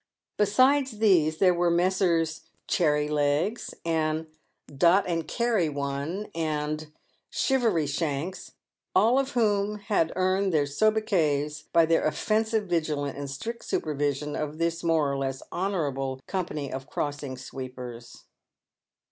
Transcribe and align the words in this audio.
Besides 0.37 0.97
these 0.97 1.37
there 1.37 1.53
were 1.53 1.69
Messrs." 1.69 2.49
Cherry 2.67 3.07
legs" 3.07 3.75
and 3.85 4.25
"Dot 4.65 5.05
and 5.07 5.27
carry 5.27 5.69
One," 5.69 6.31
and" 6.33 6.91
Shivery 7.29 7.85
shanks," 7.85 8.53
all 8.95 9.19
of 9.19 9.33
whom 9.33 9.77
had 9.77 10.11
earned 10.15 10.51
their 10.53 10.65
sobriquets 10.65 11.65
by 11.71 11.85
their 11.85 12.03
offensive 12.03 12.65
vigilance 12.65 13.15
and 13.15 13.29
strict 13.29 13.63
supervision 13.63 14.35
of 14.35 14.57
this 14.57 14.83
more 14.83 15.11
or 15.11 15.19
less 15.19 15.43
honourable 15.51 16.19
Company 16.25 16.73
of 16.73 16.87
Crossing 16.89 17.37
sweepers. 17.37 18.23